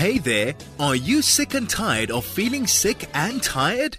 [0.00, 3.98] Hey there, are you sick and tired of feeling sick and tired?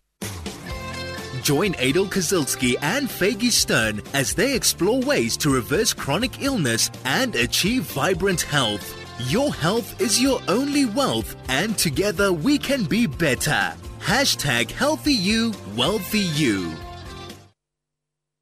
[1.44, 7.36] Join Adel Kazilski and Faggy Stern as they explore ways to reverse chronic illness and
[7.36, 8.98] achieve vibrant health.
[9.30, 13.72] Your health is your only wealth, and together we can be better.
[14.00, 16.74] Hashtag healthy you, wealthy you.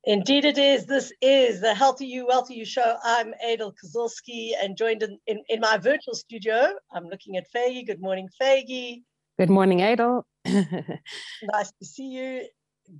[0.05, 0.85] Indeed, it is.
[0.85, 2.95] This is the Healthy You, Wealthy You show.
[3.03, 6.69] I'm Adel Kozulski and joined in, in, in, my virtual studio.
[6.93, 7.85] I'm looking at Faggy.
[7.85, 9.03] Good morning, Faggy.
[9.37, 10.25] Good morning, Adel.
[10.45, 12.47] nice to see you.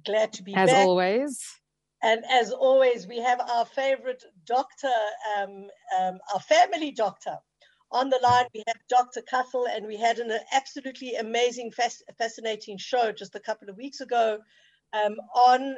[0.06, 0.86] Glad to be as back.
[0.86, 1.42] always.
[2.04, 4.92] And as always, we have our favorite doctor,
[5.38, 7.38] um, um, our family doctor.
[7.92, 9.22] On the line, we have Dr.
[9.22, 11.72] Kussel, and we had an absolutely amazing,
[12.18, 14.40] fascinating show just a couple of weeks ago
[14.94, 15.76] um, on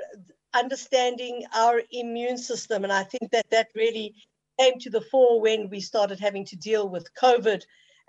[0.54, 2.84] understanding our immune system.
[2.84, 4.14] And I think that that really
[4.60, 7.62] came to the fore when we started having to deal with COVID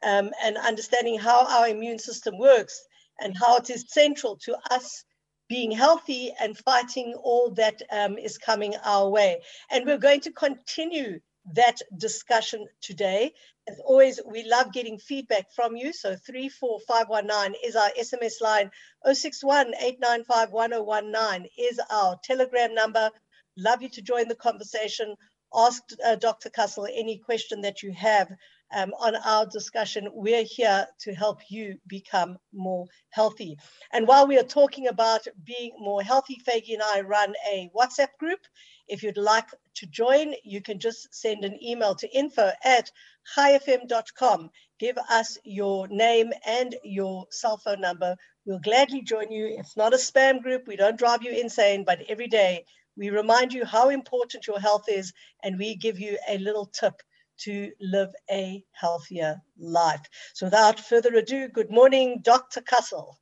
[0.02, 2.84] um, and understanding how our immune system works
[3.20, 5.04] and how it is central to us
[5.48, 9.40] being healthy and fighting all that um, is coming our way.
[9.70, 11.20] And we're going to continue
[11.54, 13.32] that discussion today.
[13.68, 15.92] As always, we love getting feedback from you.
[15.92, 18.70] So 34519 is our SMS line.
[19.04, 23.10] 061 895 is our telegram number.
[23.56, 25.14] Love you to join the conversation.
[25.54, 26.50] Ask uh, Dr.
[26.50, 28.28] Kussel any question that you have
[28.72, 30.08] um, on our discussion.
[30.12, 33.58] We're here to help you become more healthy.
[33.92, 38.08] And while we are talking about being more healthy, Faggy and I run a WhatsApp
[38.18, 38.40] group.
[38.88, 42.90] If you'd like to join, you can just send an email to info at
[43.36, 44.50] chaifm.com.
[44.78, 48.16] Give us your name and your cell phone number.
[48.44, 49.46] We'll gladly join you.
[49.58, 50.66] It's not a spam group.
[50.66, 52.64] We don't drive you insane, but every day
[52.96, 57.00] we remind you how important your health is and we give you a little tip
[57.44, 60.02] to live a healthier life.
[60.34, 62.60] So without further ado, good morning, Dr.
[62.60, 63.14] Kussel.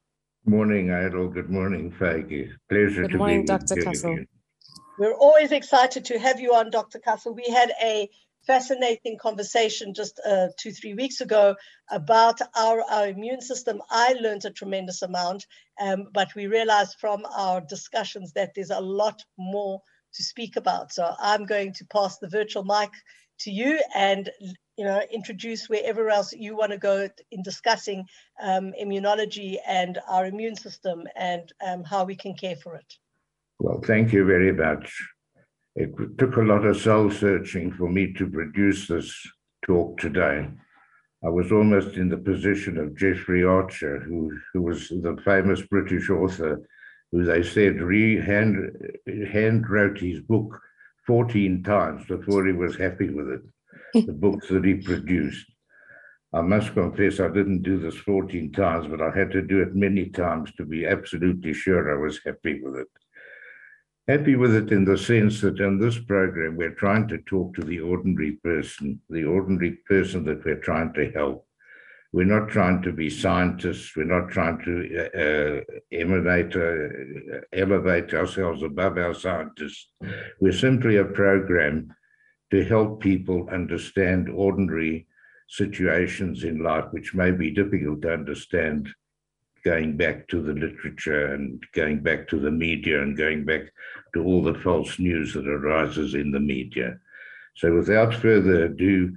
[0.46, 1.28] Morning, Idle.
[1.28, 2.50] Good morning, Faggy.
[2.68, 3.76] Pleasure good to morning, be Dr.
[3.76, 4.18] with Kussel.
[4.18, 4.26] you.
[4.98, 6.98] We're always excited to have you on, Dr.
[6.98, 7.34] Kussel.
[7.34, 8.08] We had a
[8.46, 11.56] fascinating conversation just uh, two, three weeks ago
[11.90, 13.82] about our, our immune system.
[13.90, 15.46] I learned a tremendous amount,
[15.80, 19.80] um, but we realized from our discussions that there's a lot more
[20.14, 20.92] to speak about.
[20.92, 22.90] So I'm going to pass the virtual mic
[23.40, 24.30] to you and
[24.76, 28.04] you know introduce wherever else you want to go in discussing
[28.42, 32.94] um, immunology and our immune system and um, how we can care for it.
[33.58, 34.92] Well, thank you very much.
[35.76, 39.14] It took a lot of soul searching for me to produce this
[39.64, 40.48] talk today.
[41.22, 46.08] I was almost in the position of Jeffrey Archer, who, who was the famous British
[46.08, 46.66] author,
[47.12, 48.70] who they said re hand,
[49.32, 50.60] hand wrote his book
[51.06, 55.46] 14 times before he was happy with it, the books that he produced.
[56.32, 59.74] I must confess I didn't do this 14 times, but I had to do it
[59.74, 62.86] many times to be absolutely sure I was happy with it.
[64.06, 67.62] Happy with it in the sense that in this program, we're trying to talk to
[67.62, 71.46] the ordinary person, the ordinary person that we're trying to help.
[72.12, 73.94] We're not trying to be scientists.
[73.96, 76.02] We're not trying to uh, uh,
[76.58, 79.88] uh, elevate ourselves above our scientists.
[80.40, 81.94] We're simply a program
[82.50, 85.06] to help people understand ordinary
[85.48, 88.88] situations in life, which may be difficult to understand
[89.64, 93.62] going back to the literature and going back to the media and going back
[94.14, 96.98] to all the false news that arises in the media.
[97.56, 99.14] So without further ado,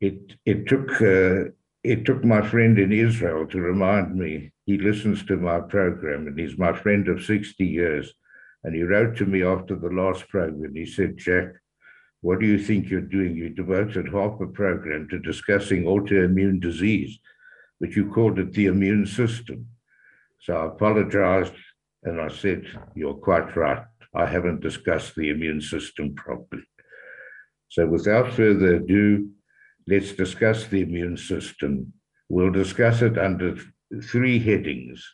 [0.00, 1.50] it, it took uh,
[1.84, 6.38] it took my friend in Israel to remind me he listens to my program and
[6.38, 8.12] he's my friend of 60 years.
[8.64, 10.74] And he wrote to me after the last program.
[10.74, 11.48] He said, Jack,
[12.22, 13.36] what do you think you're doing?
[13.36, 17.18] You devoted half a program to discussing autoimmune disease,
[17.78, 19.66] but you called it the immune system.
[20.40, 21.52] So I apologized
[22.02, 23.84] and I said, You're quite right.
[24.14, 26.62] I haven't discussed the immune system properly.
[27.68, 29.28] So without further ado,
[29.86, 31.92] let's discuss the immune system.
[32.28, 33.56] We'll discuss it under
[34.02, 35.04] three headings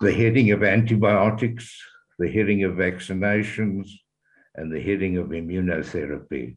[0.00, 1.80] the heading of antibiotics,
[2.18, 3.88] the heading of vaccinations,
[4.54, 6.56] and the heading of immunotherapy.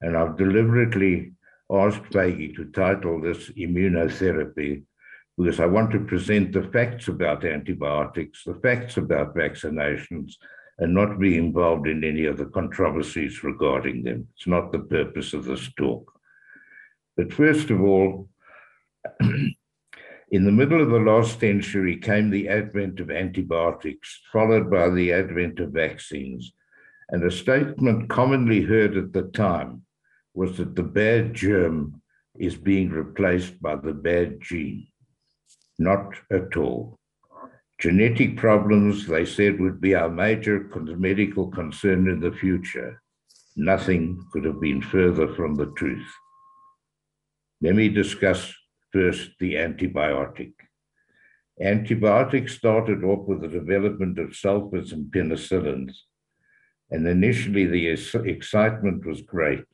[0.00, 1.32] And I've deliberately
[1.70, 4.84] asked Peggy to title this immunotherapy
[5.36, 10.34] because I want to present the facts about antibiotics, the facts about vaccinations,
[10.78, 14.28] and not be involved in any of the controversies regarding them.
[14.36, 16.13] It's not the purpose of this talk.
[17.16, 18.28] But first of all,
[20.30, 25.12] in the middle of the last century came the advent of antibiotics, followed by the
[25.12, 26.52] advent of vaccines.
[27.10, 29.82] And a statement commonly heard at the time
[30.34, 32.02] was that the bad germ
[32.36, 34.88] is being replaced by the bad gene.
[35.78, 36.98] Not at all.
[37.78, 43.00] Genetic problems, they said, would be our major medical concern in the future.
[43.56, 46.06] Nothing could have been further from the truth.
[47.64, 48.52] Let me discuss
[48.92, 50.52] first the antibiotic.
[51.58, 55.94] Antibiotics started off with the development of sulfates and penicillins,
[56.90, 59.64] and initially the excitement was great.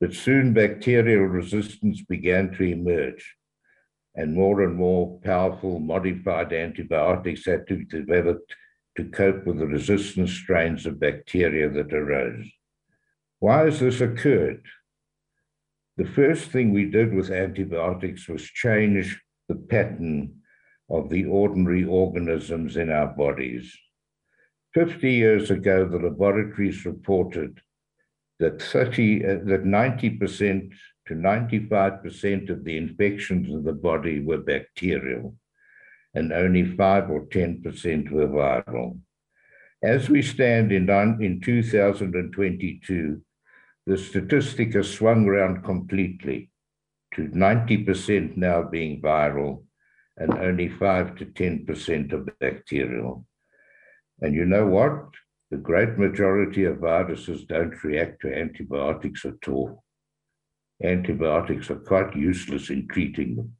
[0.00, 3.36] But soon bacterial resistance began to emerge,
[4.14, 8.54] and more and more powerful modified antibiotics had to be developed
[8.96, 12.48] to cope with the resistant strains of bacteria that arose.
[13.38, 14.64] Why has this occurred?
[15.96, 20.42] The first thing we did with antibiotics was change the pattern
[20.90, 23.74] of the ordinary organisms in our bodies.
[24.74, 27.60] 50 years ago, the laboratories reported
[28.38, 30.70] that 30, uh, that 90%
[31.06, 35.34] to 95% of the infections in the body were bacterial,
[36.14, 38.98] and only 5 or 10% were viral.
[39.82, 40.90] As we stand in,
[41.20, 43.22] in 2022,
[43.86, 46.50] the statistic has swung around completely
[47.14, 49.62] to 90% now being viral
[50.16, 53.24] and only 5 to 10% of bacterial.
[54.20, 55.04] And you know what?
[55.50, 59.84] The great majority of viruses don't react to antibiotics at all.
[60.82, 63.52] Antibiotics are quite useless in treating them.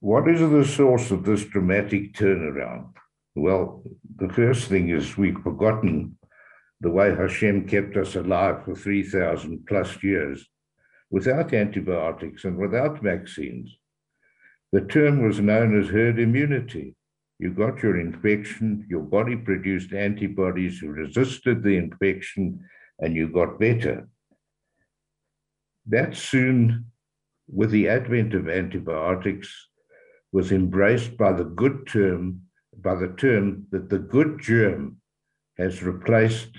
[0.00, 2.92] What is the source of this dramatic turnaround?
[3.34, 3.82] Well,
[4.16, 6.17] the first thing is we've forgotten
[6.80, 10.46] the way Hashem kept us alive for 3,000 plus years
[11.10, 13.76] without antibiotics and without vaccines.
[14.72, 16.94] The term was known as herd immunity.
[17.38, 22.64] You got your infection, your body produced antibodies, you resisted the infection,
[22.98, 24.08] and you got better.
[25.86, 26.86] That soon,
[27.48, 29.68] with the advent of antibiotics,
[30.32, 32.42] was embraced by the good term,
[32.76, 35.00] by the term that the good germ
[35.56, 36.50] has replaced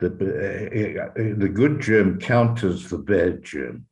[0.00, 3.86] the, uh, uh, the good germ counters the bad germ.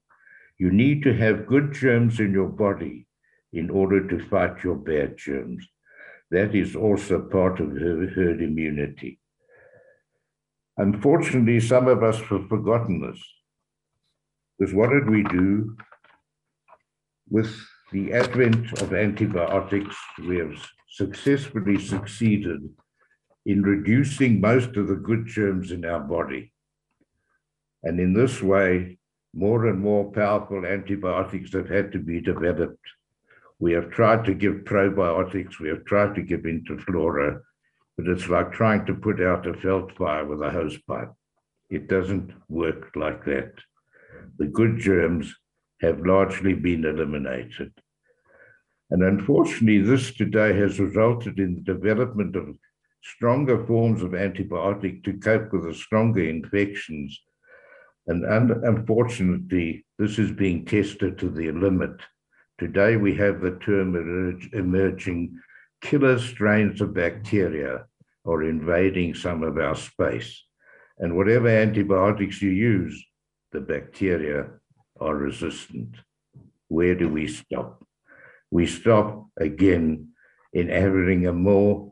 [0.58, 3.06] You need to have good germs in your body
[3.52, 5.66] in order to fight your bad germs.
[6.30, 9.18] That is also part of herd immunity.
[10.78, 13.22] Unfortunately, some of us have forgotten this.
[14.58, 15.76] Because what did we do
[17.28, 17.54] with
[17.92, 19.96] the advent of antibiotics?
[20.26, 20.54] We have
[20.88, 22.70] successfully succeeded
[23.44, 26.52] in reducing most of the good germs in our body.
[27.82, 28.98] And in this way,
[29.34, 32.86] more and more powerful antibiotics have had to be developed.
[33.58, 37.40] We have tried to give probiotics, we have tried to give Inteflora,
[37.96, 41.12] but it's like trying to put out a veld fire with a hose pipe.
[41.70, 43.52] It doesn't work like that.
[44.38, 45.34] The good germs
[45.80, 47.72] have largely been eliminated.
[48.90, 52.56] And unfortunately, this today has resulted in the development of
[53.02, 57.20] stronger forms of antibiotic to cope with the stronger infections.
[58.06, 62.00] And unfortunately, this is being tested to the limit.
[62.58, 63.96] Today, we have the term
[64.52, 65.38] emerging
[65.80, 67.86] killer strains of bacteria
[68.24, 70.44] are invading some of our space.
[70.98, 73.04] And whatever antibiotics you use,
[73.50, 74.46] the bacteria
[75.00, 75.96] are resistant.
[76.68, 77.84] Where do we stop?
[78.50, 80.11] We stop again
[80.52, 81.90] in having a more,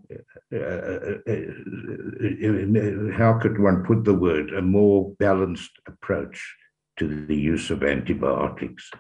[0.53, 6.57] uh, uh, uh, how could one put the word, a more balanced approach
[6.99, 8.91] to the use of antibiotics.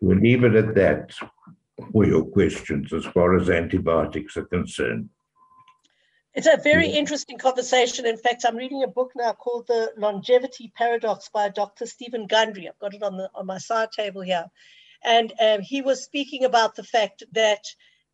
[0.00, 1.12] We'll leave it at that
[1.92, 5.08] for your questions as far as antibiotics are concerned.
[6.34, 8.06] It's a very interesting conversation.
[8.06, 11.86] In fact, I'm reading a book now called The Longevity Paradox by Dr.
[11.86, 12.68] Steven Gundry.
[12.68, 14.46] I've got it on, the, on my side table here.
[15.04, 17.64] And um, he was speaking about the fact that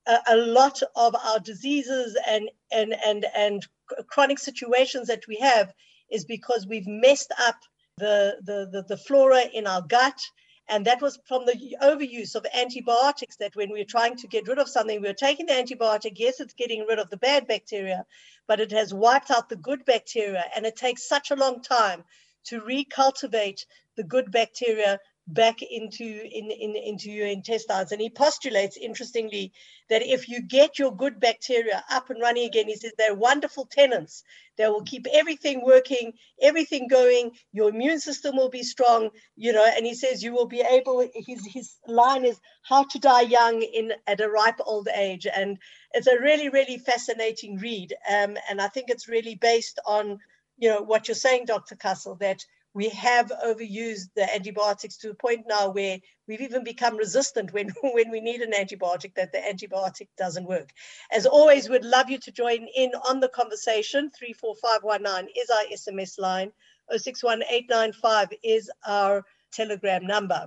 [0.06, 3.66] a, a lot of our diseases and, and, and, and
[4.08, 5.72] chronic situations that we have
[6.10, 7.56] is because we've messed up
[7.98, 10.20] the, the, the, the flora in our gut.
[10.68, 14.48] And that was from the overuse of antibiotics that when we we're trying to get
[14.48, 16.14] rid of something, we we're taking the antibiotic.
[16.16, 18.04] Yes, it's getting rid of the bad bacteria,
[18.48, 20.44] but it has wiped out the good bacteria.
[20.56, 22.02] And it takes such a long time
[22.46, 23.64] to recultivate
[23.96, 27.92] the good bacteria back into in, in, into your intestines.
[27.92, 29.52] And he postulates, interestingly,
[29.88, 33.66] that if you get your good bacteria up and running again, he says they're wonderful
[33.66, 34.22] tenants.
[34.56, 37.32] They will keep everything working, everything going.
[37.52, 39.64] Your immune system will be strong, you know.
[39.64, 41.06] And he says you will be able.
[41.14, 45.58] His his line is how to die young in at a ripe old age, and
[45.92, 47.94] it's a really really fascinating read.
[48.10, 50.18] Um, and I think it's really based on
[50.56, 51.76] you know what you're saying, Dr.
[51.76, 52.44] Castle, that
[52.76, 57.70] we have overused the antibiotics to the point now where we've even become resistant when,
[57.80, 60.68] when we need an antibiotic, that the antibiotic doesn't work.
[61.10, 64.10] As always, we'd love you to join in on the conversation.
[64.10, 66.52] 34519 is our SMS line.
[66.90, 70.46] 061895 is our telegram number.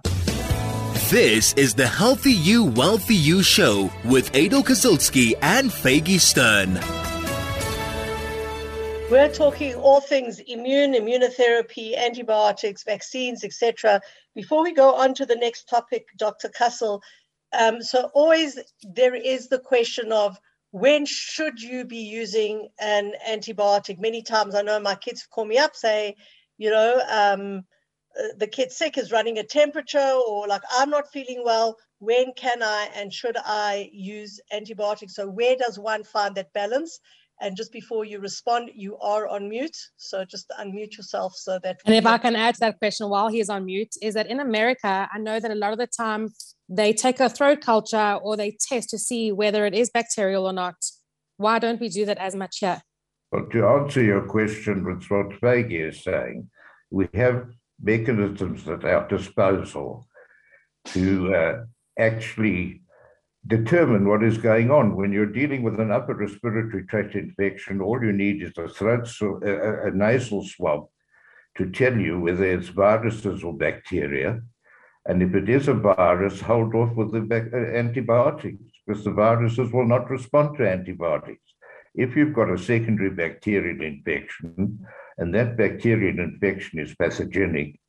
[1.10, 7.09] This is the Healthy You, Wealthy You show with Adel Kazilsky and Faggy Stern.
[9.10, 14.02] We're talking all things immune, immunotherapy, antibiotics, vaccines, etc.
[14.36, 16.50] Before we go on to the next topic, Dr.
[16.50, 17.02] Kassel,
[17.52, 20.40] um, so always there is the question of
[20.70, 24.00] when should you be using an antibiotic?
[24.00, 26.16] Many times I know my kids call me up, say,
[26.60, 27.64] you know, um,
[28.16, 31.78] uh, the kid sick is running a temperature, or like I'm not feeling well.
[31.98, 35.16] When can I and should I use antibiotics?
[35.16, 37.00] So where does one find that balance?
[37.42, 39.78] And just before you respond, you are on mute.
[39.98, 41.80] So just unmute yourself so that.
[41.86, 44.40] And if I can add to that question while he's on mute, is that in
[44.40, 46.30] America, I know that a lot of the time
[46.68, 50.54] they take a throat culture or they test to see whether it is bacterial or
[50.54, 50.76] not.
[51.38, 52.82] Why don't we do that as much here?
[53.32, 56.50] Well, to answer your question with what Faggy is saying,
[56.92, 57.48] we have
[57.82, 60.08] mechanisms at our disposal
[60.86, 61.64] to uh,
[61.98, 62.82] actually
[63.48, 64.96] determine what is going on.
[64.96, 69.10] When you're dealing with an upper respiratory tract infection, all you need is a throat,
[69.22, 70.88] a, a nasal swab
[71.58, 74.42] to tell you whether it's viruses or bacteria.
[75.06, 79.72] And if it is a virus, hold off with the uh, antibiotics because the viruses
[79.72, 81.42] will not respond to antibiotics.
[81.96, 84.86] If you've got a secondary bacterial infection
[85.18, 87.80] and that bacterial infection is pathogenic,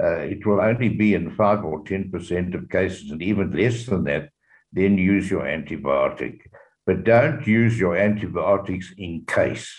[0.00, 4.04] uh, it will only be in 5 or 10% of cases, and even less than
[4.04, 4.30] that,
[4.72, 6.40] then use your antibiotic.
[6.86, 9.70] But don't use your antibiotics in case.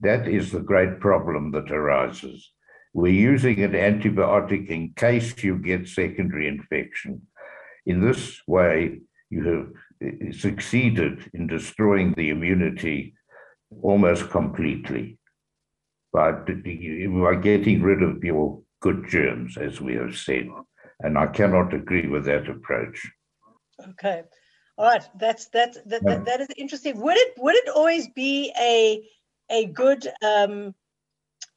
[0.00, 2.52] That is the great problem that arises.
[2.94, 7.22] We're using an antibiotic in case you get secondary infection.
[7.86, 9.66] In this way, you have
[10.02, 13.14] eh, succeeded in destroying the immunity
[13.82, 15.18] almost completely
[16.12, 20.48] by, by getting rid of your good germs, as we have said.
[21.00, 23.10] And I cannot agree with that approach.
[23.90, 24.22] Okay.
[24.76, 25.04] All right.
[25.18, 27.00] That's that's that, that, that is interesting.
[27.00, 29.02] Would it would it always be a
[29.50, 30.74] a good um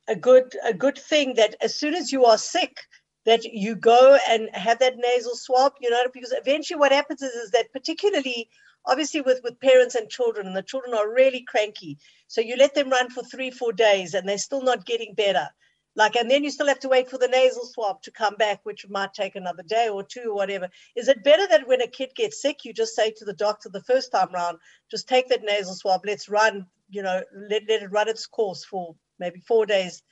[0.07, 2.77] a good a good thing that as soon as you are sick
[3.25, 7.33] that you go and have that nasal swab, you know, because eventually what happens is,
[7.33, 8.49] is that particularly
[8.85, 11.97] obviously with with parents and children and the children are really cranky
[12.27, 15.47] so you let them run for three four days and they're still not getting better
[15.95, 18.59] like and then you still have to wait for the nasal swab to come back
[18.63, 20.69] which might take another day or two or whatever.
[20.95, 23.69] Is it better that when a kid gets sick you just say to the doctor
[23.69, 24.57] the first time round
[24.89, 26.01] just take that nasal swab.
[26.05, 30.03] Let's run you know let, let it run its course for maybe four days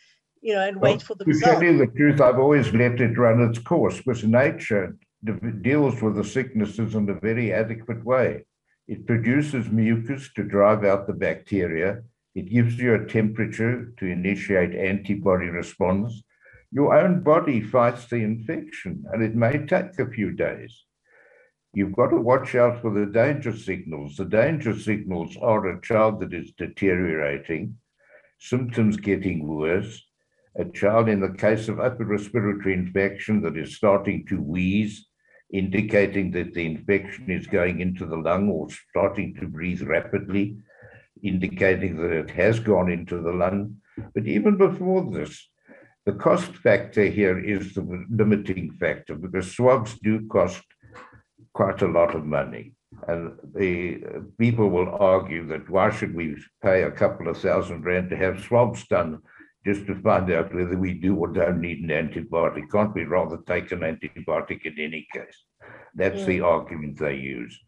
[0.42, 1.56] you know and well, wait for the to result.
[1.56, 4.96] tell you the truth i've always let it run its course because nature
[5.62, 8.46] deals with the sicknesses in a very adequate way.
[8.88, 12.02] It produces mucus to drive out the bacteria
[12.40, 16.24] it gives you a temperature to initiate antibody response.
[16.72, 20.86] Your own body fights the infection, and it may take a few days.
[21.74, 24.16] You've got to watch out for the danger signals.
[24.16, 27.76] The danger signals are a child that is deteriorating,
[28.40, 30.02] symptoms getting worse,
[30.56, 35.08] a child in the case of upper respiratory infection that is starting to wheeze,
[35.52, 40.58] indicating that the infection is going into the lung or starting to breathe rapidly,
[41.24, 43.78] indicating that it has gone into the lung.
[44.14, 45.48] But even before this,
[46.06, 50.64] the cost factor here is the limiting factor because swabs do cost
[51.54, 52.74] quite a lot of money.
[53.08, 54.02] And the
[54.38, 58.44] people will argue that why should we pay a couple of thousand rand to have
[58.44, 59.20] swabs done
[59.66, 62.72] just to find out whether we do or don't need an antibiotic?
[62.72, 65.46] Can't we rather take an antibiotic in any case?
[65.94, 67.60] That's the argument they use.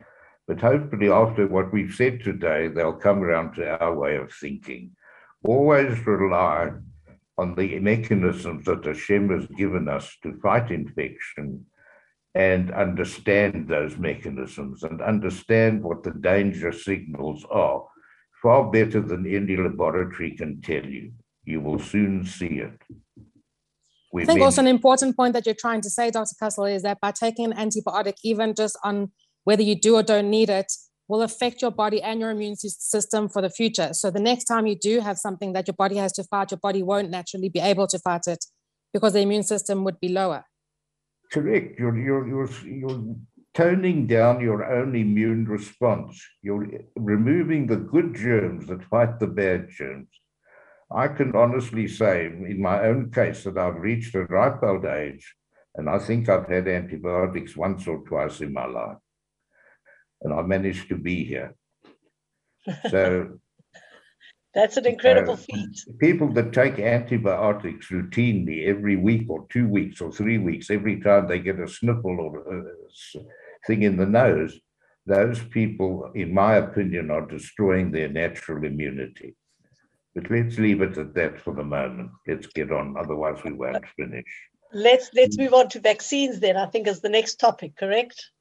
[0.51, 4.91] But hopefully, after what we've said today, they'll come around to our way of thinking.
[5.46, 6.72] Always rely
[7.38, 11.65] on the mechanisms that Hashem has given us to fight infection
[12.36, 17.86] and understand those mechanisms and understand what the danger signals are
[18.43, 21.13] far better than any laboratory can tell you.
[21.46, 22.77] You will soon see it.
[24.20, 26.36] I think also an important point that you're trying to say, Dr.
[26.41, 30.29] Kassel, is that by taking an antibiotic, even just on whether you do or don't
[30.29, 30.71] need it
[31.07, 33.93] will affect your body and your immune system for the future.
[33.93, 36.60] So the next time you do have something that your body has to fight, your
[36.60, 38.45] body won't naturally be able to fight it
[38.93, 40.45] because the immune system would be lower.
[41.31, 41.77] Correct.
[41.79, 43.15] You're, you're, you're, you're
[43.53, 46.21] toning down your own immune response.
[46.41, 50.07] You're removing the good germs that fight the bad germs.
[50.93, 55.36] I can honestly say, in my own case, that I've reached a ripe old age,
[55.75, 58.98] and I think I've had antibiotics once or twice in my life,
[60.21, 61.55] and I managed to be here.
[62.89, 63.39] So
[64.53, 65.83] that's an incredible uh, feat.
[65.99, 71.27] People that take antibiotics routinely every week or two weeks or three weeks, every time
[71.27, 73.19] they get a sniffle or a
[73.67, 74.59] thing in the nose,
[75.05, 79.35] those people, in my opinion, are destroying their natural immunity.
[80.13, 82.11] But let's leave it at that for the moment.
[82.27, 84.25] Let's get on, otherwise we won't finish.
[84.73, 86.55] Let's let's move on to vaccines then.
[86.55, 88.31] I think is the next topic, correct?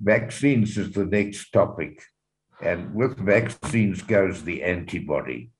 [0.00, 2.02] Vaccines is the next topic.
[2.62, 5.50] And with vaccines goes the antibody.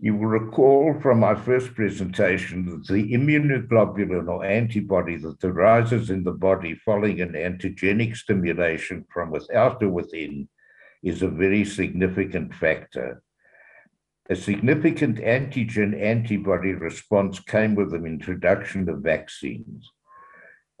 [0.00, 6.24] You will recall from my first presentation that the immunoglobulin or antibody that arises in
[6.24, 10.48] the body following an antigenic stimulation from without or within
[11.04, 13.22] is a very significant factor.
[14.28, 19.88] A significant antigen antibody response came with the introduction of vaccines.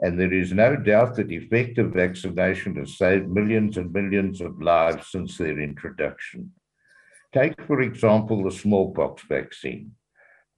[0.00, 5.08] And there is no doubt that effective vaccination has saved millions and millions of lives
[5.10, 6.52] since their introduction.
[7.32, 9.92] Take, for example, the smallpox vaccine.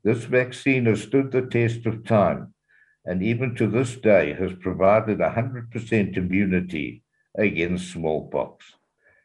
[0.03, 2.55] This vaccine has stood the test of time
[3.05, 7.03] and even to this day has provided 100% immunity
[7.37, 8.64] against smallpox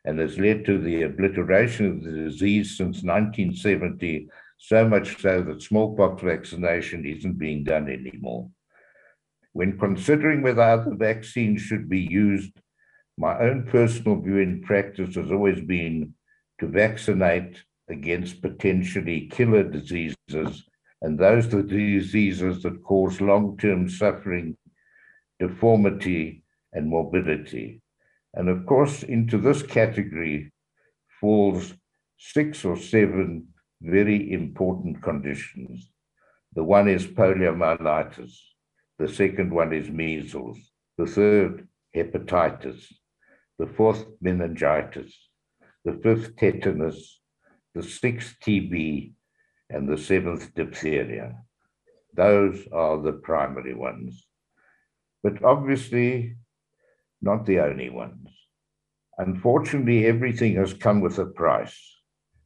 [0.05, 5.61] and has led to the obliteration of the disease since 1970, so much so that
[5.61, 8.49] smallpox vaccination isn't being done anymore.
[9.59, 12.53] When considering whether other vaccines should be used,
[13.17, 16.13] my own personal view in practice has always been
[16.61, 20.63] to vaccinate against potentially killer diseases
[21.01, 24.55] and those diseases that cause long-term suffering,
[25.41, 27.81] deformity, and morbidity.
[28.33, 30.53] And of course, into this category
[31.19, 31.73] falls
[32.17, 33.49] six or seven
[33.81, 35.91] very important conditions.
[36.55, 38.39] The one is poliomyelitis.
[38.99, 40.59] The second one is measles.
[40.97, 42.85] The third, hepatitis.
[43.57, 45.17] The fourth, meningitis.
[45.85, 47.21] The fifth, tetanus.
[47.73, 49.13] The sixth, TB.
[49.69, 51.37] And the seventh, diphtheria.
[52.13, 54.25] Those are the primary ones.
[55.23, 56.35] But obviously,
[57.21, 58.27] not the only ones.
[59.17, 61.79] Unfortunately, everything has come with a price.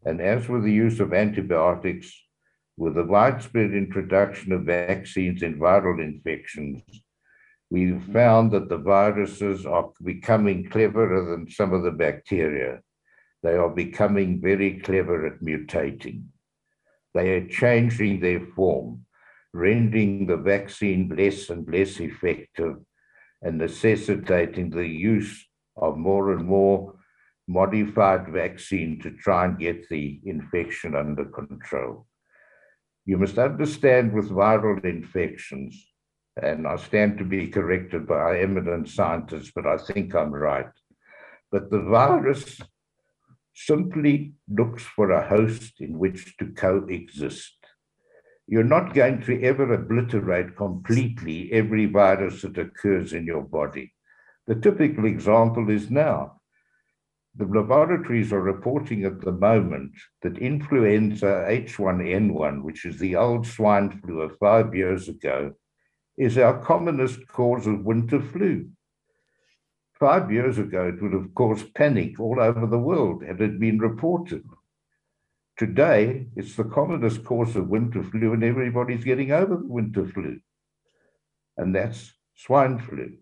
[0.06, 2.14] And as with the use of antibiotics,
[2.78, 6.82] with the widespread introduction of vaccines in viral infections,
[7.70, 12.82] we've found that the viruses are becoming cleverer than some of the bacteria.
[13.44, 16.24] They are becoming very clever at mutating.
[17.14, 19.06] They are changing their form,
[19.54, 22.78] rendering the vaccine less and less effective
[23.42, 26.96] and necessitating the use of more and more
[27.48, 32.08] modified vaccine to try and get the infection under control.
[33.06, 35.92] You must understand with viral infections,
[36.42, 40.70] and I stand to be corrected by eminent scientists, but I think I'm right.
[41.52, 42.62] But the virus
[43.54, 47.58] simply looks for a host in which to coexist.
[48.48, 53.94] You're not going to ever obliterate completely every virus that occurs in your body.
[54.48, 56.42] The typical example is now
[57.36, 59.92] the laboratories are reporting at the moment
[60.22, 65.54] that influenza H1N1, which is the old swine flu of five years ago,
[66.16, 68.70] is our commonest cause of winter flu.
[70.00, 73.80] Five years ago, it would have caused panic all over the world had it been
[73.80, 74.44] reported.
[75.58, 80.40] Today, it's the commonest cause of winter flu, and everybody's getting over the winter flu.
[81.58, 83.18] And that's swine flu.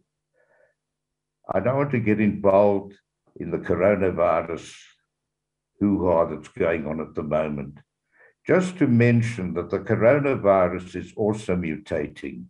[1.53, 2.93] I don't want to get involved
[3.39, 4.73] in the coronavirus
[5.79, 7.77] hoo-ha that's going on at the moment.
[8.45, 12.45] Just to mention that the coronavirus is also mutating.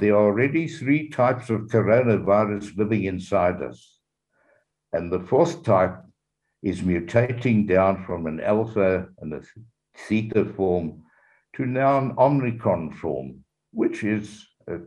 [0.00, 4.00] There are already three types of coronavirus living inside us.
[4.92, 5.96] And the fourth type
[6.62, 9.42] is mutating down from an alpha and a
[9.96, 11.02] theta form
[11.56, 14.78] to now an omicron form, which is a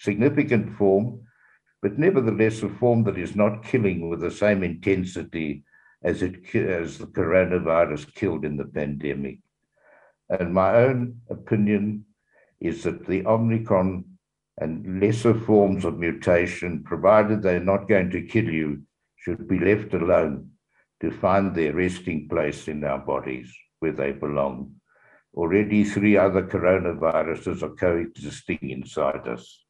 [0.00, 1.22] significant form
[1.82, 5.64] but nevertheless a form that is not killing with the same intensity
[6.02, 9.38] as it as the coronavirus killed in the pandemic.
[10.30, 12.06] And my own opinion
[12.60, 14.04] is that the Omicron
[14.58, 18.82] and lesser forms of mutation, provided they're not going to kill you,
[19.16, 20.50] should be left alone
[21.00, 24.72] to find their resting place in our bodies where they belong.
[25.34, 29.61] Already, three other coronaviruses are coexisting inside us.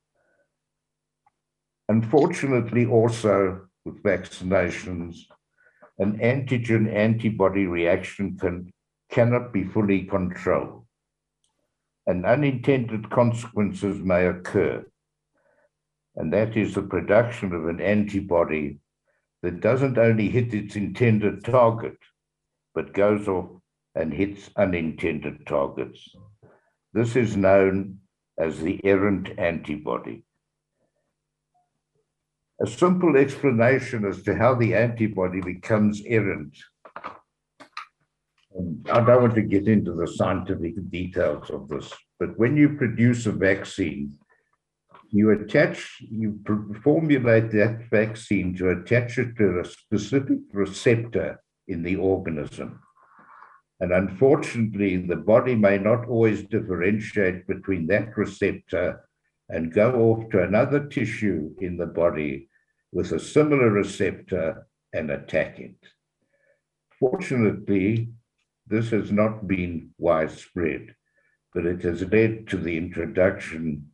[1.88, 5.16] Unfortunately, also with vaccinations,
[5.98, 8.72] an antigen antibody reaction can
[9.10, 10.86] cannot be fully controlled,
[12.06, 14.84] and unintended consequences may occur.
[16.16, 18.80] And that is the production of an antibody
[19.42, 21.98] that doesn't only hit its intended target,
[22.74, 23.50] but goes off
[23.94, 26.08] and hits unintended targets.
[26.94, 27.98] This is known
[28.38, 30.24] as the errant antibody.
[32.62, 36.56] A simple explanation as to how the antibody becomes errant.
[38.54, 42.76] And I don't want to get into the scientific details of this, but when you
[42.76, 44.16] produce a vaccine,
[45.10, 46.38] you attach, you
[46.84, 52.78] formulate that vaccine to attach it to a specific receptor in the organism.
[53.80, 59.00] And unfortunately, the body may not always differentiate between that receptor
[59.48, 62.48] and go off to another tissue in the body
[62.92, 65.74] with a similar receptor and attack it.
[67.00, 68.10] Fortunately,
[68.66, 70.94] this has not been widespread,
[71.54, 73.88] but it has led to the introduction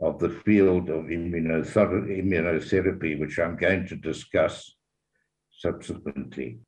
[0.00, 4.74] of the field of immunotherapy, which I'm going to discuss
[5.58, 6.60] subsequently.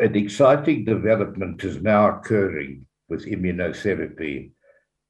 [0.00, 4.50] An exciting development is now occurring with immunotherapy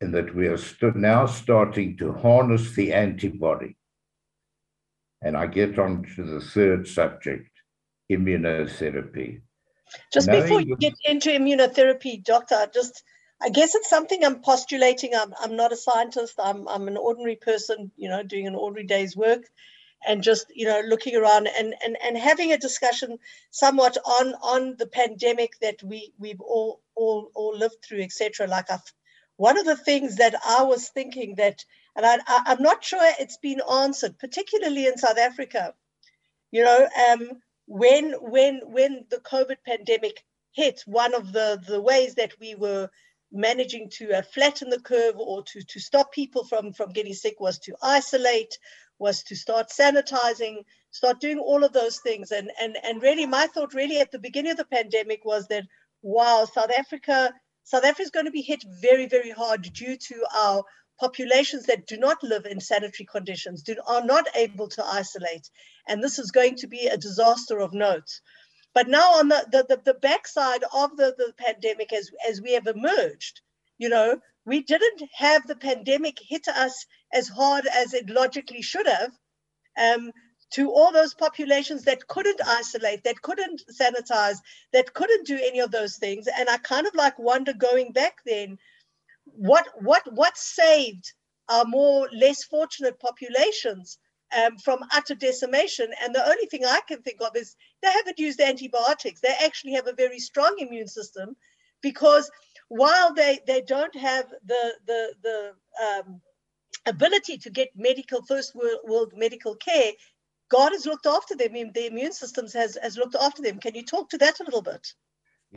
[0.01, 0.59] in that we are
[0.95, 3.77] now starting to harness the antibody.
[5.25, 7.51] And I get on to the third subject
[8.13, 9.41] immunotherapy.
[10.13, 13.03] Just Knowing before you get into immunotherapy, Doctor, just
[13.43, 15.15] I guess it's something I'm postulating.
[15.15, 16.35] I'm, I'm not a scientist.
[16.39, 19.43] I'm, I'm an ordinary person, you know, doing an ordinary day's work
[20.07, 23.19] and just, you know, looking around and, and, and having a discussion
[23.51, 28.47] somewhat on, on the pandemic that we, we've all, all, all lived through, etc.
[28.47, 28.93] Like I've,
[29.37, 31.65] one of the things that I was thinking that,
[31.97, 35.75] and I, I'm not sure it's been answered, particularly in South Africa,
[36.51, 37.31] you know, um,
[37.67, 42.89] when, when, when the COVID pandemic hit, one of the, the ways that we were
[43.33, 47.41] managing to uh, flatten the curve or to, to stop people from, from getting sick
[47.41, 48.57] was to isolate,
[49.01, 50.59] was to start sanitizing,
[50.93, 52.31] start doing all of those things.
[52.31, 55.65] And, and, and really, my thought really at the beginning of the pandemic was that,
[56.03, 57.33] wow, South Africa,
[57.65, 60.65] South Africa is going to be hit very, very hard due to our
[61.01, 65.49] populations that do not live in sanitary conditions, do, are not able to isolate.
[65.89, 68.21] And this is going to be a disaster of note.
[68.75, 72.53] But now on the, the, the, the backside of the, the pandemic, as, as we
[72.53, 73.41] have emerged,
[73.79, 78.87] you know, we didn't have the pandemic hit us as hard as it logically should
[78.87, 79.13] have.
[79.79, 80.13] Um,
[80.55, 84.37] to all those populations that couldn't isolate, that couldn't sanitize,
[84.73, 86.29] that couldn't do any of those things.
[86.39, 88.59] And I kind of like wonder going back then,
[89.25, 91.13] what what what saved
[91.49, 93.99] our more less fortunate populations
[94.37, 95.89] um, from utter decimation.
[96.03, 99.21] And the only thing I can think of is they haven't used antibiotics.
[99.21, 101.37] They actually have a very strong immune system
[101.83, 102.31] because
[102.69, 105.53] while they, they don't have the, the, the
[105.85, 106.21] um,
[106.87, 109.93] ability to get medical, first world, world medical care,
[110.55, 111.53] God has looked after them.
[111.53, 113.59] The immune systems has, has looked after them.
[113.59, 114.87] Can you talk to that a little bit?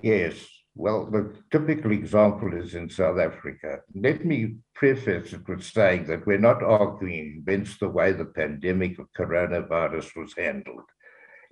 [0.01, 0.33] Yes.
[0.73, 3.81] Well, the typical example is in South Africa.
[3.93, 8.97] Let me preface it with saying that we're not arguing against the way the pandemic
[8.97, 10.89] of coronavirus was handled.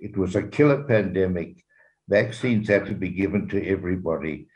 [0.00, 1.64] It was a killer pandemic.
[2.08, 4.48] Vaccines had to be given to everybody.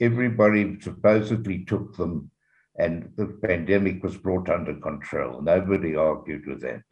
[0.00, 2.30] Everybody supposedly took them,
[2.78, 5.42] and the pandemic was brought under control.
[5.42, 6.82] Nobody argued with that.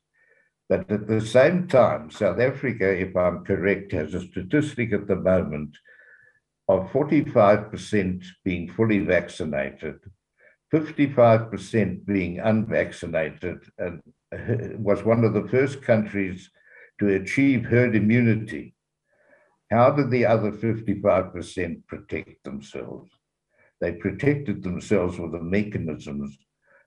[0.69, 5.17] But at the same time, South Africa, if I'm correct, has a statistic at the
[5.17, 5.77] moment
[6.69, 9.97] of 45% being fully vaccinated,
[10.73, 14.03] 55% being unvaccinated, and
[14.79, 16.51] was one of the first countries
[17.01, 18.75] to achieve herd immunity.
[19.71, 23.11] How did the other 55% protect themselves?
[23.81, 26.37] They protected themselves with the mechanisms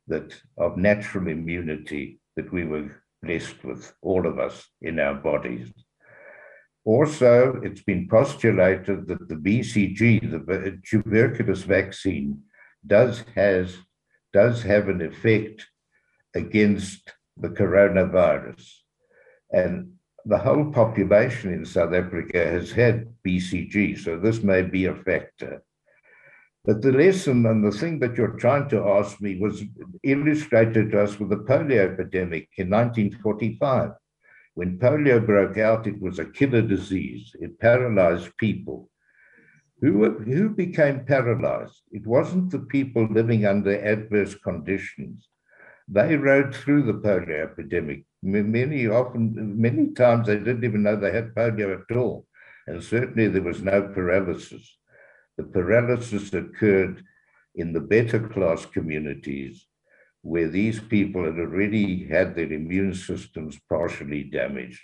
[0.08, 5.72] that of natural immunity that we were blessed with, all of us in our bodies.
[6.84, 12.42] Also, it's been postulated that the BCG, the tuberculosis vaccine,
[12.86, 13.78] does has
[14.34, 15.68] does have an effect
[16.34, 18.66] against the coronavirus,
[19.52, 19.92] and
[20.26, 25.62] the whole population in South Africa has had BCG, so this may be a factor.
[26.64, 29.64] But the lesson and the thing that you're trying to ask me was
[30.04, 33.92] illustrated to us with the polio epidemic in 1945.
[34.54, 37.36] When polio broke out, it was a killer disease.
[37.40, 38.90] It paralyzed people.
[39.80, 41.82] Who, who became paralyzed?
[41.92, 45.28] It wasn't the people living under adverse conditions.
[45.88, 48.06] They rode through the polio epidemic.
[48.22, 52.28] Many often, many times they didn't even know they had polio at all.
[52.68, 54.78] And certainly there was no paralysis.
[55.38, 57.04] The paralysis occurred
[57.56, 59.68] in the better class communities
[60.22, 64.82] where these people had already had their immune systems partially damaged.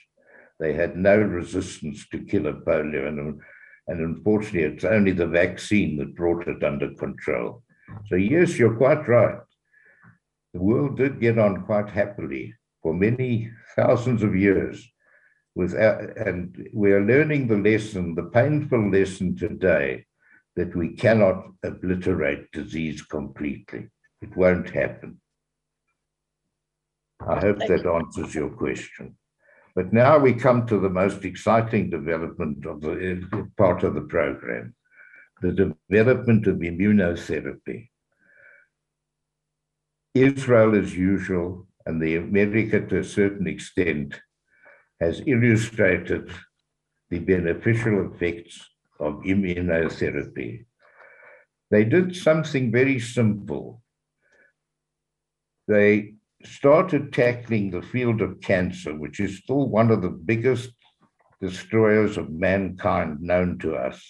[0.60, 3.40] They had no resistance to killer polio, and,
[3.88, 7.64] and unfortunately, it's only the vaccine that brought it under control.
[8.08, 9.40] So, yes, you're quite right.
[10.54, 14.84] The world did get on quite happily for many thousands of years.
[15.54, 20.07] Without, and we are learning the lesson, the painful lesson today,
[20.58, 23.88] that we cannot obliterate disease completely.
[24.24, 25.22] It won't happen.
[27.22, 29.17] I hope that answers your question.
[29.76, 34.02] But now we come to the most exciting development of the eh, part of the
[34.02, 34.74] program,
[35.43, 37.89] the development of immunotherapy.
[40.15, 44.20] Israel, as usual, and the America to a certain extent,
[45.00, 46.32] has illustrated
[47.12, 48.60] the beneficial effects
[49.00, 50.66] of immunotherapy.
[51.72, 53.82] They did something very simple.
[55.68, 56.14] They
[56.46, 60.72] started tackling the field of cancer, which is still one of the biggest
[61.42, 64.02] destroyers of mankind known to us.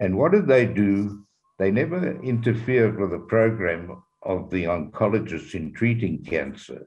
[0.00, 1.24] And what did they do?
[1.58, 6.86] They never interfered with the program of the oncologists in treating cancer.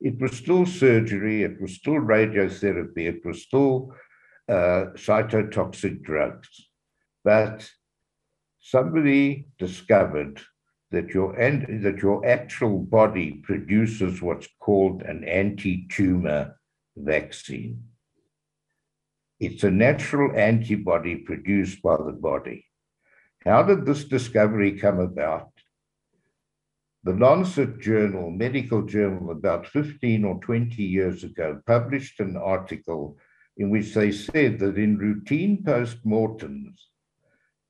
[0.00, 3.94] It was still surgery, it was still radiotherapy, it was still
[4.50, 6.48] uh, cytotoxic drugs.
[7.24, 7.70] But
[8.60, 10.40] somebody discovered
[10.90, 16.58] that your and that your actual body produces what's called an anti-tumor
[16.96, 17.84] vaccine.
[19.38, 22.66] It's a natural antibody produced by the body.
[23.44, 25.50] How did this discovery come about?
[27.04, 33.16] The Lancet Journal, medical journal, about 15 or 20 years ago, published an article
[33.60, 36.88] in which they said that in routine post-mortems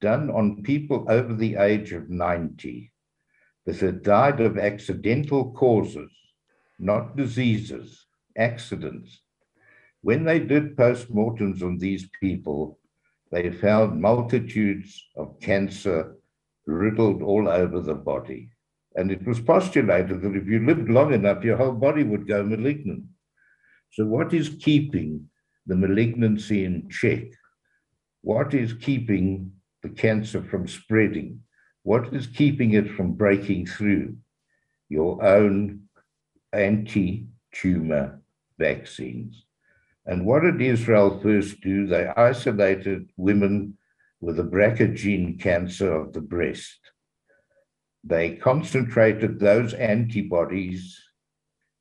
[0.00, 2.92] done on people over the age of 90,
[3.66, 6.12] that had died of accidental causes,
[6.78, 8.06] not diseases,
[8.38, 9.20] accidents.
[10.02, 12.78] When they did post-mortems on these people,
[13.32, 16.14] they found multitudes of cancer
[16.68, 18.50] riddled all over the body.
[18.94, 22.44] And it was postulated that if you lived long enough, your whole body would go
[22.44, 23.06] malignant.
[23.90, 25.29] So, what is keeping
[25.70, 27.22] the malignancy in check?
[28.22, 29.52] What is keeping
[29.84, 31.42] the cancer from spreading?
[31.84, 34.16] What is keeping it from breaking through?
[34.88, 35.82] Your own
[36.52, 38.20] anti tumor
[38.58, 39.44] vaccines.
[40.06, 41.86] And what did Israel first do?
[41.86, 43.78] They isolated women
[44.20, 46.80] with a BRCA gene cancer of the breast.
[48.02, 50.98] They concentrated those antibodies,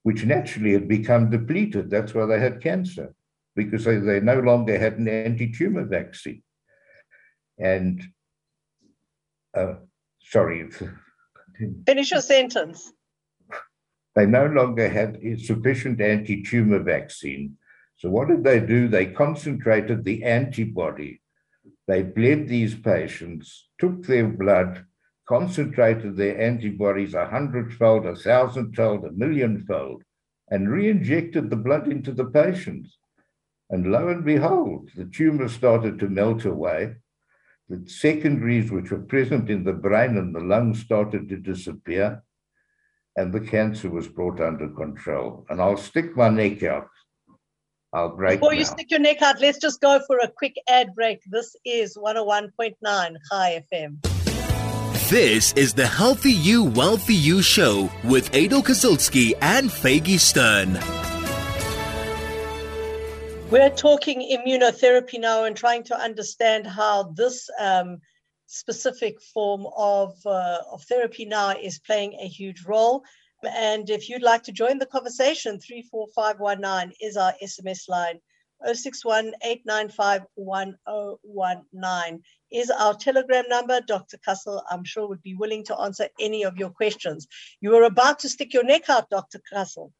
[0.03, 1.89] which naturally had become depleted.
[1.89, 3.15] That's why they had cancer,
[3.65, 6.43] because they, they no longer had an anti tumor vaccine.
[7.57, 8.03] And
[9.55, 9.75] uh,
[10.21, 10.69] sorry.
[11.85, 12.91] Finish your sentence.
[14.15, 17.57] They no longer had sufficient anti tumor vaccine.
[17.97, 18.87] So, what did they do?
[18.87, 21.21] They concentrated the antibody.
[21.87, 24.85] They bled these patients, took their blood,
[25.27, 30.03] concentrated their antibodies a hundredfold, a thousandfold, a millionfold,
[30.49, 32.97] and re injected the blood into the patients.
[33.69, 36.95] And lo and behold, the tumor started to melt away
[37.69, 42.23] the secondaries which were present in the brain and the lungs started to disappear,
[43.15, 45.45] and the cancer was brought under control.
[45.49, 46.87] And I'll stick my neck out.
[47.93, 48.39] I'll break.
[48.39, 48.59] Before now.
[48.59, 51.21] you stick your neck out, let's just go for a quick ad break.
[51.27, 52.73] This is 101.9
[53.31, 53.97] Chai FM.
[55.09, 60.98] This is the Healthy You, Wealthy You show with Adel Kazilsky and Faggy Stern.
[63.51, 67.97] We're talking immunotherapy now and trying to understand how this um,
[68.45, 73.03] specific form of, uh, of therapy now is playing a huge role.
[73.43, 78.19] And if you'd like to join the conversation, 34519 is our SMS line.
[78.71, 79.33] 61
[82.51, 83.81] is our telegram number.
[83.81, 84.17] Dr.
[84.17, 87.27] Kassel, I'm sure, would be willing to answer any of your questions.
[87.61, 89.41] You were about to stick your neck out, Dr.
[89.51, 89.91] Kassel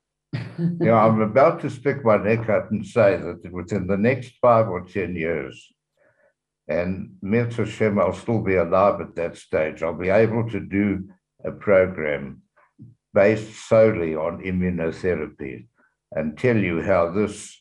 [0.80, 4.34] you know, I'm about to stick my neck out and say that within the next
[4.42, 5.72] five or 10 years,
[6.68, 11.10] and Mirza Hashem, I'll still be alive at that stage, I'll be able to do
[11.46, 12.42] a program
[13.14, 15.68] based solely on immunotherapy
[16.12, 17.60] and tell you how this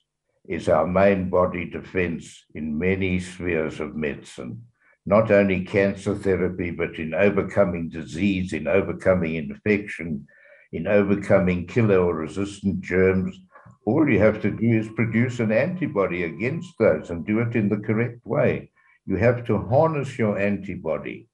[0.49, 4.65] is our main body defense in many spheres of medicine.
[5.07, 10.27] Not only cancer therapy, but in overcoming disease, in overcoming infection,
[10.73, 13.39] in overcoming killer or resistant germs.
[13.87, 17.69] All you have to do is produce an antibody against those and do it in
[17.69, 18.71] the correct way.
[19.07, 21.29] you have to harness your antibody.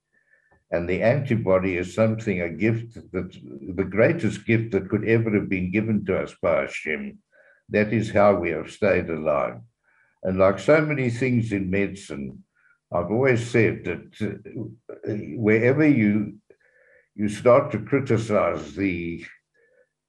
[0.70, 3.32] And the antibody is something, a gift that
[3.80, 7.18] the greatest gift that could ever have been given to us by Hashem.
[7.68, 9.56] That is how we have stayed alive.
[10.22, 12.44] And like so many things in medicine,
[12.92, 16.38] I've always said that uh, wherever you
[17.14, 19.24] you start to criticize the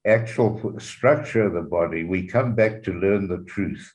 [0.06, 3.92] actual structure of the body, we come back to learn the truth.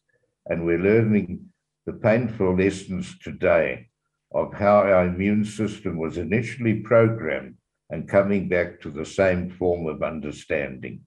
[0.47, 1.45] And we're learning
[1.85, 3.89] the painful lessons today
[4.33, 7.55] of how our immune system was initially programmed
[7.89, 11.01] and coming back to the same form of understanding.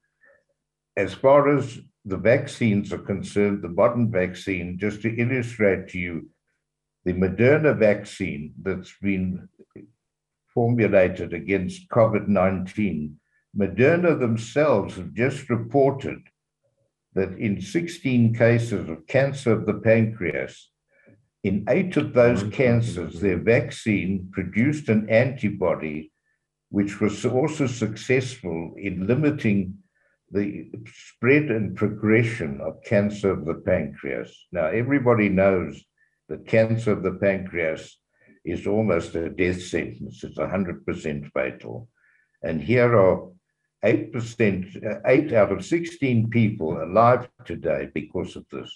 [0.97, 6.29] As far as the vaccines are concerned, the modern vaccine, just to illustrate to you,
[7.05, 9.49] the Moderna vaccine that's been
[10.55, 13.19] formulated against COVID 19,
[13.57, 16.23] Moderna themselves have just reported
[17.15, 20.71] that in 16 cases of cancer of the pancreas,
[21.45, 22.51] in eight of those mm-hmm.
[22.51, 26.11] cancers, their vaccine produced an antibody
[26.71, 29.79] which was also successful in limiting
[30.33, 34.47] the spread and progression of cancer of the pancreas.
[34.51, 35.85] Now, everybody knows
[36.29, 37.99] that cancer of the pancreas
[38.45, 41.89] is almost a death sentence, it's 100% fatal.
[42.43, 43.29] And here are
[43.85, 48.71] 8%, uh, 8 out of 16 people alive today because of this.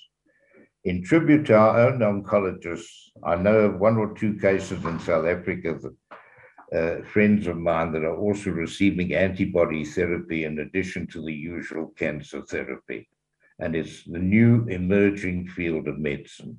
[0.84, 5.26] In tribute to our own oncologists, I know of one or two cases in South
[5.26, 5.96] Africa that
[6.70, 11.92] uh, friends of mine that are also receiving antibody therapy in addition to the usual
[11.96, 13.08] cancer therapy.
[13.58, 16.58] And it's the new emerging field of medicine.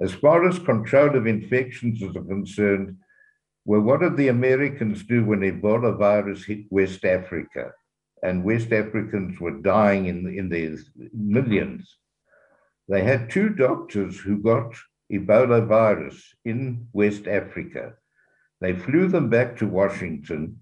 [0.00, 2.96] As far as control of infections is concerned,
[3.64, 7.72] well, what did the Americans do when Ebola virus hit West Africa?
[8.22, 10.76] And West Africans were dying in, in their
[11.12, 11.96] millions.
[12.88, 14.74] They had two doctors who got
[15.12, 17.94] Ebola virus in West Africa.
[18.60, 20.60] They flew them back to Washington,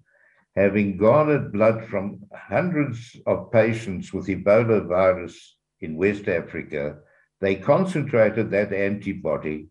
[0.54, 6.98] having garnered blood from hundreds of patients with Ebola virus in West Africa.
[7.42, 9.68] They concentrated that antibody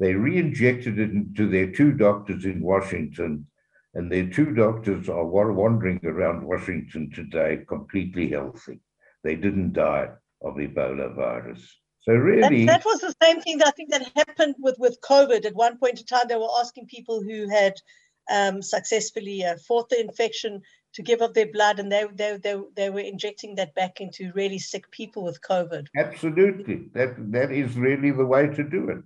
[0.00, 3.46] they re injected it into their two doctors in Washington,
[3.94, 8.80] and their two doctors are wandering around Washington today completely healthy.
[9.22, 10.08] They didn't die
[10.42, 11.76] of Ebola virus.
[12.00, 14.98] So really, that, that, was the same thing that I think that happened with with
[15.02, 15.44] COVID.
[15.44, 17.74] At one point in time, they were asking people who had
[18.30, 20.62] um, successfully uh, fought the infection
[20.94, 24.32] to give up their blood, and they, they they they were injecting that back into
[24.34, 25.86] really sick people with COVID.
[25.96, 29.02] Absolutely, that that is really the way to do it.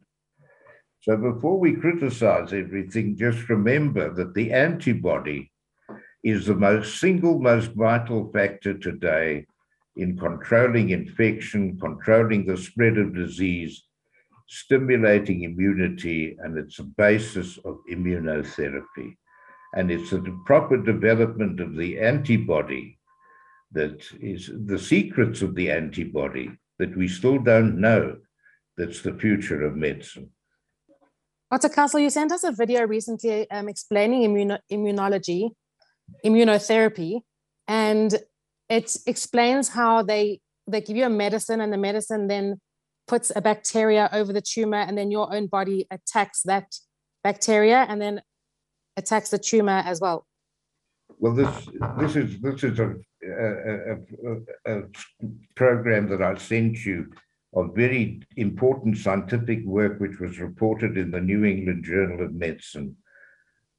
[1.03, 5.53] So before we criticize everything, just remember that the antibody
[6.23, 9.47] is the most single most vital factor today
[9.97, 13.85] in controlling infection, controlling the spread of disease,
[14.49, 19.17] stimulating immunity, and it's a basis of immunotherapy.
[19.75, 22.99] And it's the proper development of the antibody
[23.73, 28.17] that is the secrets of the antibody that we still don't know
[28.77, 30.31] that's the future of medicine.
[31.51, 31.69] Dr.
[31.69, 35.51] Kussel, you sent us a video recently um, explaining immuno- immunology,
[36.25, 37.21] immunotherapy,
[37.69, 38.15] and
[38.69, 42.61] it explains how they they give you a medicine, and the medicine then
[43.07, 46.75] puts a bacteria over the tumor, and then your own body attacks that
[47.23, 48.23] bacteria, and then
[48.97, 50.27] attacks the tumor as well.
[51.19, 53.97] Well, this this is this is a, a,
[54.67, 54.83] a, a
[55.55, 57.11] program that I sent you
[57.55, 62.97] of very important scientific work, which was reported in the New England Journal of Medicine,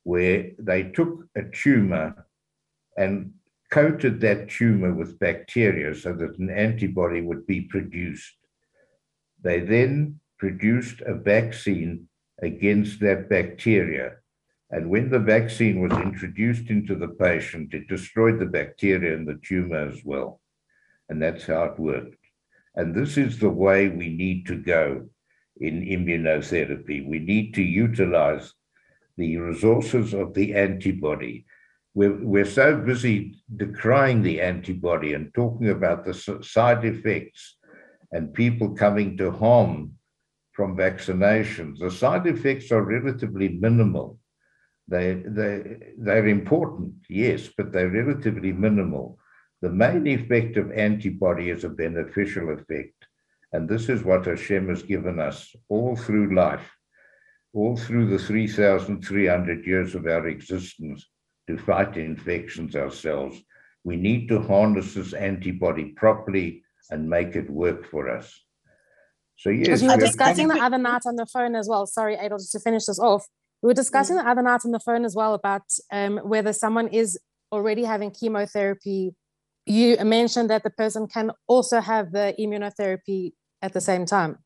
[0.04, 2.26] where they took a tumor
[2.98, 3.34] and
[3.72, 8.34] coated that tumor with bacteria so that an antibody would be produced.
[9.42, 12.08] They then produced a vaccine
[12.42, 14.18] against that bacteria.
[14.72, 19.40] And when the vaccine was introduced into the patient, it destroyed the bacteria in the
[19.44, 20.42] tumor as well.
[21.08, 22.18] And that's how it worked.
[22.76, 25.08] And this is the way we need to go
[25.62, 27.08] in immunotherapy.
[27.08, 28.54] We need to utilize
[29.18, 31.46] the resources of the antibody.
[31.94, 37.56] We're, we're so busy decrying the antibody and talking about the side effects
[38.12, 39.94] and people coming to harm
[40.52, 41.80] from vaccinations.
[41.80, 44.20] The side effects are relatively minimal.
[44.88, 49.18] They, they, they're important, yes, but they're relatively minimal.
[49.62, 52.94] The main effect of antibody is a beneficial effect.
[53.52, 56.70] And this is what Hashem has given us all through life,
[57.54, 61.08] all through the 3,300 years of our existence
[61.48, 63.42] to fight infections ourselves.
[63.84, 68.40] We need to harness this antibody properly and make it work for us.
[69.38, 71.86] So yes, we were discussing the other night on the phone as well.
[71.86, 73.28] Sorry, Adel, just to finish this off.
[73.62, 74.26] We were discussing mm-hmm.
[74.26, 77.20] the other night on the phone as well about um, whether someone is
[77.52, 79.16] already having chemotherapy.
[79.66, 84.38] You mentioned that the person can also have the immunotherapy at the same time.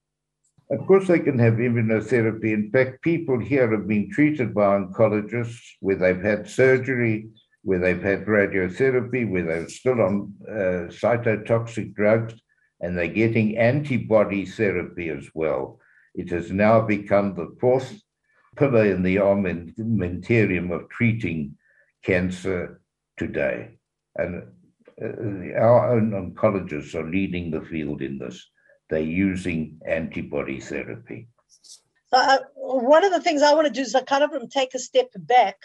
[0.72, 2.54] Of course, they can have immunotherapy.
[2.54, 7.30] In fact, people here have been treated by oncologists where they've had surgery,
[7.64, 12.36] where they've had radiotherapy, where they're still on uh, cytotoxic drugs,
[12.82, 15.80] and they're getting antibody therapy as well.
[16.14, 18.00] It has now become the fourth
[18.58, 21.56] pillar in the armamentarium of treating
[22.04, 22.82] cancer
[23.18, 23.78] today.
[24.16, 24.44] And
[25.02, 28.50] uh, our own oncologists are leading the field in this
[28.90, 31.28] they're using antibody therapy.
[32.12, 34.80] Uh, one of the things I want to do is I kind of take a
[34.80, 35.58] step back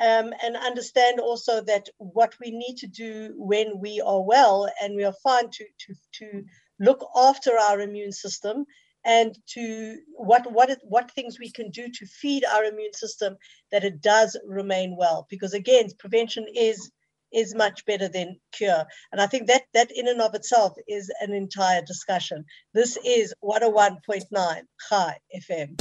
[0.00, 4.96] um, and understand also that what we need to do when we are well and
[4.96, 6.44] we are fine to, to, to
[6.80, 8.66] look after our immune system
[9.06, 13.36] and to what what it, what things we can do to feed our immune system
[13.72, 16.90] that it does remain well because again prevention is
[17.32, 18.84] is much better than cure.
[19.12, 22.44] And I think that that in and of itself is an entire discussion.
[22.72, 25.18] This is 101.9 Chai
[25.50, 25.76] FM.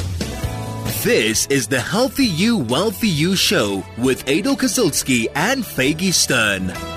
[1.03, 6.94] This is the Healthy You, Wealthy You show with Adel Kazilsky and Faggy Stern.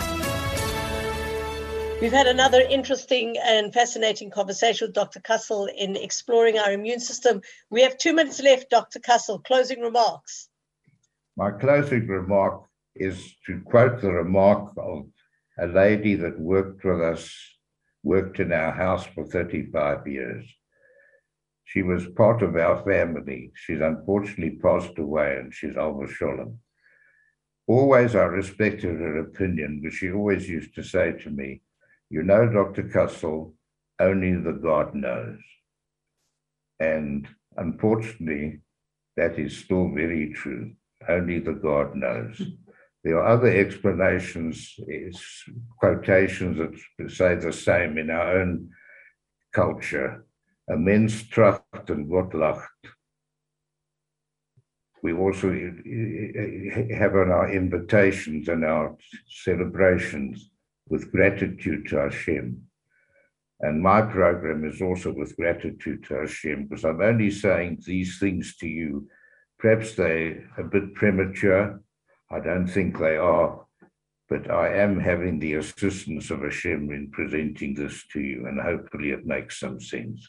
[2.01, 5.19] We've had another interesting and fascinating conversation with Dr.
[5.19, 7.41] Kussel in exploring our immune system.
[7.71, 9.01] We have two minutes left, Dr.
[9.01, 9.43] Kussel.
[9.43, 10.49] Closing remarks.
[11.37, 12.63] My closing remark
[12.95, 15.07] is to quote the remark of
[15.59, 17.35] a lady that worked with us,
[18.05, 20.47] worked in our house for 35 years.
[21.65, 23.51] She was part of our family.
[23.57, 26.59] She's unfortunately passed away and she's Alva Sholem.
[27.67, 31.61] Always I respected her opinion, but she always used to say to me,
[32.11, 32.85] You know, Dr.
[32.85, 33.53] Kussel,
[34.01, 35.39] only the God knows.
[36.81, 38.61] And unfortunately,
[39.17, 40.73] that is still very true.
[41.09, 42.41] Only the God knows.
[43.05, 44.75] There are other explanations,
[45.79, 46.59] quotations
[46.99, 48.71] that say the same in our own
[49.53, 50.25] culture.
[50.69, 52.69] Immense tracht and Gottlacht.
[55.03, 58.97] We also eh, eh, eh, have on our invitations and our
[59.29, 60.51] celebrations
[60.89, 62.63] with gratitude to Hashem.
[63.61, 68.57] And my program is also with gratitude to Hashem because I'm only saying these things
[68.59, 69.09] to you.
[69.59, 71.81] Perhaps they're a bit premature,
[72.31, 73.65] I don't think they are,
[74.29, 79.11] but I am having the assistance of Hashem in presenting this to you, and hopefully
[79.11, 80.29] it makes some sense.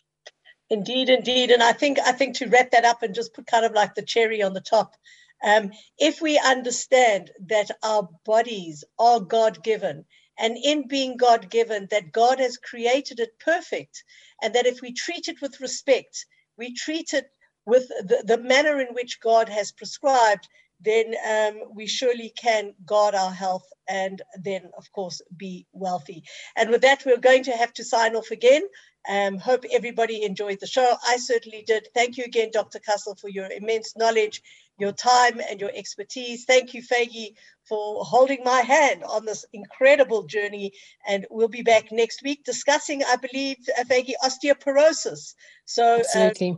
[0.69, 3.65] Indeed, indeed, and I think I think to wrap that up and just put kind
[3.65, 4.95] of like the cherry on the top.
[5.43, 10.05] Um, if we understand that our bodies are God given,
[10.39, 14.03] and in being God given, that God has created it perfect,
[14.41, 16.25] and that if we treat it with respect,
[16.57, 17.27] we treat it
[17.65, 20.47] with the, the manner in which God has prescribed,
[20.81, 26.23] then um, we surely can guard our health and then, of course, be wealthy.
[26.57, 28.63] And with that, we're going to have to sign off again.
[29.09, 30.95] Um, hope everybody enjoyed the show.
[31.07, 31.87] I certainly did.
[31.95, 32.79] Thank you again, Dr.
[32.79, 34.41] Kussel, for your immense knowledge,
[34.79, 36.45] your time, and your expertise.
[36.45, 37.33] Thank you, Faggy,
[37.67, 40.73] for holding my hand on this incredible journey.
[41.07, 45.35] And we'll be back next week discussing, I believe, uh, Faggy, osteoporosis.
[45.65, 46.57] So, uh, Absolutely.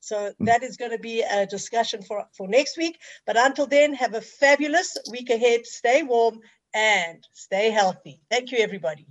[0.00, 2.98] So that is going to be a discussion for, for next week.
[3.26, 5.66] But until then, have a fabulous week ahead.
[5.66, 6.40] Stay warm
[6.74, 8.20] and stay healthy.
[8.30, 9.06] Thank you, everybody.